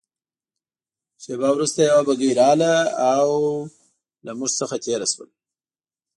شېبه 1.23 1.47
وروسته 1.53 1.79
یوه 1.89 2.03
بګۍ 2.07 2.31
راغلل 2.39 2.85
او 3.13 3.21
له 4.25 4.31
موږ 4.37 4.51
څخه 4.59 4.75
تېره 4.85 5.07
شول. 5.13 5.29